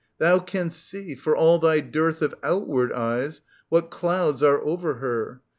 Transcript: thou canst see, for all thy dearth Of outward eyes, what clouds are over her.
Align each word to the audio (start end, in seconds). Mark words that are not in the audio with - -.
thou 0.17 0.39
canst 0.39 0.83
see, 0.83 1.13
for 1.13 1.35
all 1.37 1.59
thy 1.59 1.79
dearth 1.79 2.23
Of 2.23 2.33
outward 2.41 2.91
eyes, 2.91 3.41
what 3.69 3.91
clouds 3.91 4.41
are 4.41 4.59
over 4.65 4.95
her. 4.95 5.41